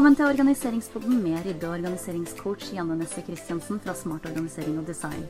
[0.00, 5.26] Velkommen til Organiseringspodden med rydde- og organiseringscoach Janne Nesse Christiansen fra Smart organisering og design.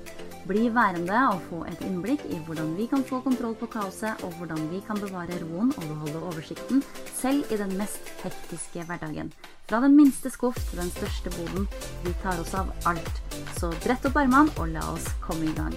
[0.46, 4.36] Bli værende og få et innblikk i hvordan vi kan få kontroll på kaoset, og
[4.38, 6.84] hvordan vi kan bevare roen og beholde oversikten,
[7.18, 9.32] selv i den mest hektiske hverdagen.
[9.66, 11.66] Fra den minste skuff til den største boden.
[12.04, 13.18] Vi tar oss av alt.
[13.58, 15.74] Så brett opp armene og la oss komme i gang.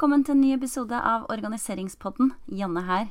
[0.00, 2.30] Velkommen til en ny episode av Organiseringspodden.
[2.56, 3.10] Janne her.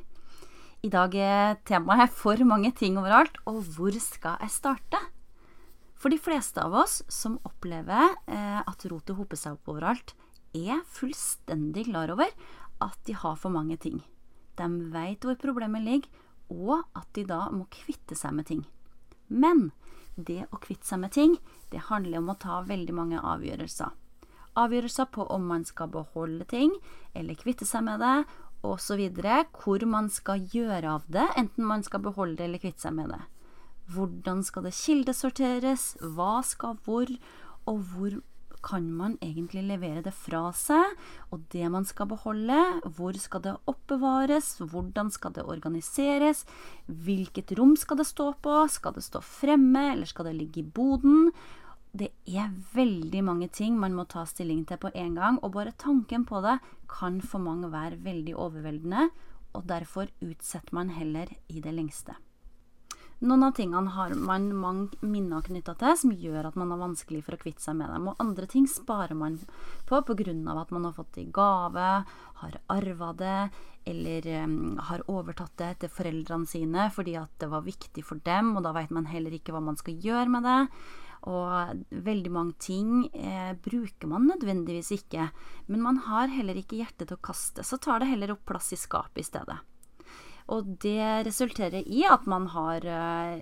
[0.82, 4.98] I dag er temaet for mange ting overalt, og hvor skal jeg starte?
[5.94, 10.16] For de fleste av oss som opplever eh, at rotet hoper seg opp overalt,
[10.58, 12.34] er fullstendig klar over
[12.82, 14.02] at de har for mange ting.
[14.58, 16.10] De vet hvor problemet ligger,
[16.50, 18.66] og at de da må kvitte seg med ting.
[19.30, 19.68] Men
[20.18, 21.38] det å kvitte seg med ting,
[21.70, 23.94] det handler om å ta veldig mange avgjørelser.
[24.60, 26.74] Avgjørelser på om man skal beholde ting,
[27.16, 28.16] eller kvitte seg med det,
[28.68, 29.04] osv.
[29.64, 33.14] Hvor man skal gjøre av det, enten man skal beholde det eller kvitte seg med
[33.14, 33.22] det.
[33.90, 37.10] Hvordan skal det kildesorteres, hva skal hvor,
[37.66, 38.20] og hvor
[38.64, 40.96] kan man egentlig levere det fra seg,
[41.32, 42.58] og det man skal beholde,
[42.98, 46.44] hvor skal det oppbevares, hvordan skal det organiseres,
[46.86, 50.68] hvilket rom skal det stå på, skal det stå fremme, eller skal det ligge i
[50.68, 51.32] boden?
[52.00, 55.76] Det er veldig mange ting man må ta stilling til på en gang, og bare
[55.76, 56.56] tanken på det
[56.88, 59.10] kan for mange være veldig overveldende,
[59.54, 62.16] og derfor utsetter man heller i det lengste.
[63.20, 67.20] Noen av tingene har man mange minner knytta til som gjør at man har vanskelig
[67.26, 69.36] for å kvitte seg med dem, og andre ting sparer man
[69.90, 70.36] på pga.
[70.62, 72.06] at man har fått det i gave,
[72.40, 73.50] har arva det,
[73.86, 78.56] eller um, har overtatt det til foreldrene sine fordi at det var viktig for dem,
[78.56, 80.62] og da vet man heller ikke hva man skal gjøre med det.
[81.28, 85.28] Og veldig mange ting eh, bruker man nødvendigvis ikke,
[85.68, 88.72] men man har heller ikke hjerte til å kaste, så tar det heller opp plass
[88.72, 89.60] i skapet i stedet.
[90.50, 93.42] Og det resulterer i at man har uh,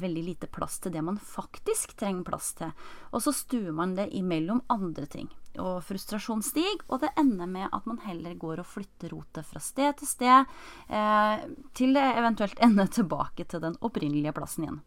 [0.00, 2.74] veldig lite plass til det man faktisk trenger plass til.
[3.12, 5.30] Og så stuer man det imellom andre ting.
[5.62, 9.62] Og frustrasjon stiger, og det ender med at man heller går og flytter rotet fra
[9.62, 10.56] sted til sted,
[10.90, 14.82] uh, til det eventuelt ender tilbake til den opprinnelige plassen igjen.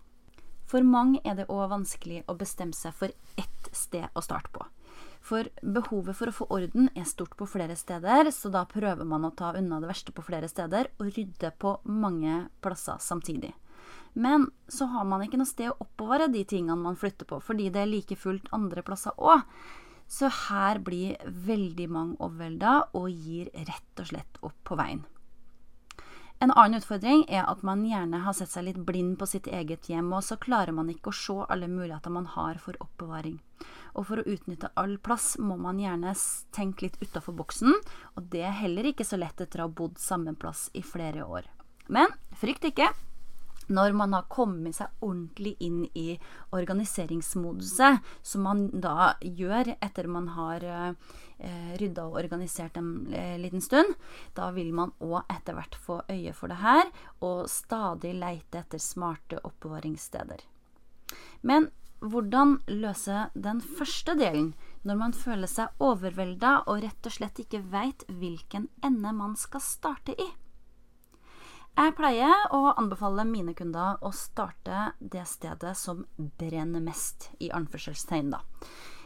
[0.67, 4.67] For mange er det òg vanskelig å bestemme seg for ett sted å starte på.
[5.27, 9.27] For behovet for å få orden er stort på flere steder, så da prøver man
[9.27, 13.51] å ta unna det verste på flere steder og rydde på mange plasser samtidig.
[14.15, 17.67] Men så har man ikke noe sted å oppbevare de tingene man flytter på, fordi
[17.73, 19.43] det er like fullt andre plasser òg.
[20.07, 25.03] Så her blir veldig mange overvelda og gir rett og slett opp på veien.
[26.39, 29.87] En annen utfordring er at man gjerne har sett seg litt blind på sitt eget
[29.89, 33.39] hjem, og så klarer man ikke å se alle muligheter man har for oppbevaring.
[33.97, 36.13] Og for å utnytte all plass må man gjerne
[36.53, 37.73] tenke litt utafor boksen,
[38.13, 41.25] og det er heller ikke så lett etter å ha bodd samme plass i flere
[41.25, 41.49] år.
[41.89, 42.91] Men frykt ikke,
[43.67, 46.17] når man har kommet seg ordentlig inn i
[46.55, 53.63] organiseringsmoduset, som man da gjør etter man har eh, rydda og organisert en eh, liten
[53.63, 53.95] stund,
[54.37, 56.87] da vil man òg etter hvert få øye for det her,
[57.19, 60.45] og stadig leite etter smarte oppbevaringssteder.
[61.41, 61.69] Men
[61.99, 64.51] hvordan løse den første delen,
[64.85, 69.63] når man føler seg overvelda og rett og slett ikke veit hvilken ende man skal
[69.63, 70.27] starte i?
[71.77, 78.31] Jeg pleier å anbefale mine kunder å starte det stedet som brenner mest, i anførselstegn,
[78.33, 78.39] da.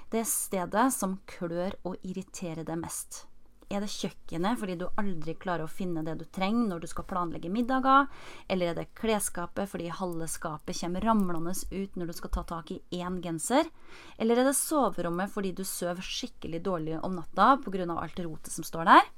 [0.08, 3.26] Det stedet som klør og irriterer deg mest.
[3.68, 7.10] Er det kjøkkenet fordi du aldri klarer å finne det du trenger når du skal
[7.12, 8.08] planlegge middager?
[8.48, 12.72] Eller er det klesskapet fordi halve skapet kommer ramlende ut når du skal ta tak
[12.72, 13.68] i én genser?
[14.16, 17.88] Eller er det soverommet fordi du sover skikkelig dårlig om natta pga.
[18.00, 19.12] alt rotet som står der?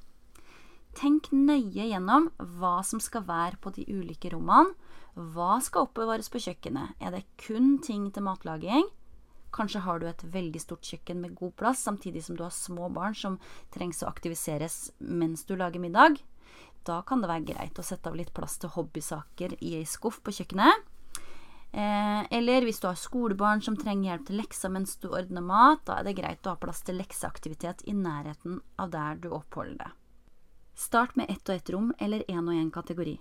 [0.93, 4.75] Tenk nøye gjennom hva som skal være på de ulike rommene.
[5.13, 6.95] Hva skal oppbevares på kjøkkenet?
[7.01, 8.85] Er det kun ting til matlaging?
[9.53, 12.89] Kanskje har du et veldig stort kjøkken med god plass, samtidig som du har små
[12.93, 13.37] barn som
[13.73, 16.17] trengs å aktiviseres mens du lager middag.
[16.83, 20.19] Da kan det være greit å sette av litt plass til hobbysaker i ei skuff
[20.25, 20.89] på kjøkkenet.
[21.73, 25.81] Eh, eller hvis du har skolebarn som trenger hjelp til lekser mens du ordner mat,
[25.87, 29.79] da er det greit å ha plass til lekseaktivitet i nærheten av der du oppholder
[29.85, 29.99] deg.
[30.75, 33.19] Start med ett og ett rom eller én og én kategori.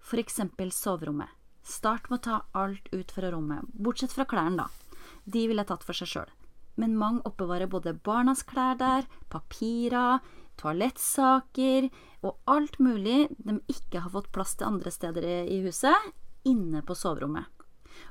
[0.00, 1.28] For eksempel soverommet.
[1.62, 4.98] Start med å ta alt ut fra rommet, bortsett fra klærne, da.
[5.24, 6.32] De ville tatt for seg sjøl.
[6.76, 10.20] Men mange oppbevarer både barnas klær der, papirer,
[10.60, 11.88] toalettsaker
[12.24, 16.12] og alt mulig de ikke har fått plass til andre steder i huset,
[16.44, 17.48] inne på soverommet.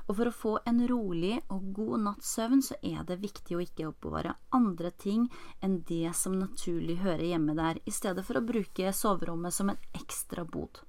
[0.08, 3.62] Og for å få en rolig og god natts søvn, så er det viktig å
[3.64, 5.26] ikke oppbevare andre ting
[5.64, 9.80] enn det som naturlig hører hjemme der, i stedet for å bruke soverommet som en
[9.96, 10.82] ekstra bod.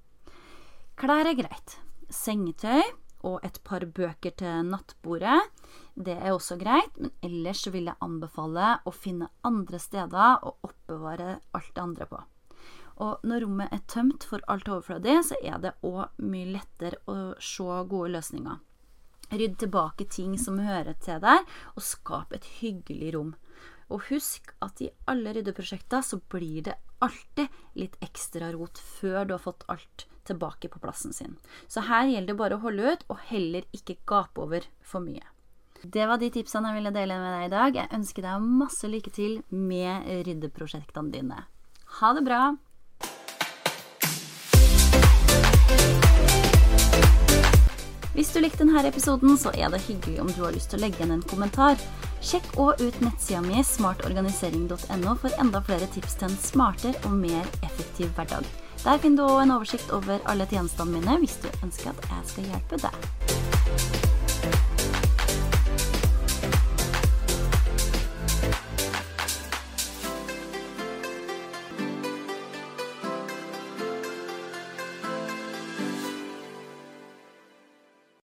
[0.96, 1.78] Klær er greit.
[2.12, 2.84] Sengetøy
[3.26, 5.40] og et par bøker til nattbordet.
[5.96, 11.36] Det er også greit, men ellers vil jeg anbefale å finne andre steder å oppbevare
[11.56, 12.22] alt det andre på.
[13.04, 17.34] Og når rommet er tømt for alt overflødig, så er det òg mye lettere å
[17.42, 18.62] se gode løsninger.
[19.30, 21.42] Rydd tilbake ting som hører til der,
[21.74, 23.34] og skap et hyggelig rom.
[23.90, 29.34] Og husk at i alle ryddeprosjekter så blir det alltid litt ekstra rot før du
[29.36, 31.36] har fått alt tilbake på plassen sin.
[31.70, 35.22] Så her gjelder det bare å holde ut, og heller ikke gape over for mye.
[35.86, 37.80] Det var de tipsene jeg ville dele med deg i dag.
[37.82, 41.44] Jeg ønsker deg masse lykke til med ryddeprosjektene dine.
[42.00, 42.42] Ha det bra!
[48.16, 50.86] Hvis du likte denne episoden, så er det hyggelig om du har lyst til å
[50.86, 51.76] legge igjen en kommentar.
[52.24, 57.44] Sjekk òg ut nettsida mi smartorganisering.no for enda flere tips til en smartere og mer
[57.60, 58.48] effektiv hverdag.
[58.86, 62.32] Der finner du òg en oversikt over alle tjenestene mine hvis du ønsker at jeg
[62.32, 63.25] skal hjelpe deg.